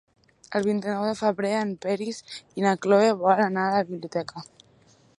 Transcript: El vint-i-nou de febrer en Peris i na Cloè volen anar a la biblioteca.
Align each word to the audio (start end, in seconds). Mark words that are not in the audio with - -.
El 0.59 0.63
vint-i-nou 0.67 1.03
de 1.07 1.11
febrer 1.19 1.51
en 1.57 1.75
Peris 1.85 2.23
i 2.61 2.67
na 2.67 2.75
Cloè 2.87 3.15
volen 3.23 3.49
anar 3.49 3.67
a 3.71 3.77
la 3.79 3.89
biblioteca. 3.95 4.49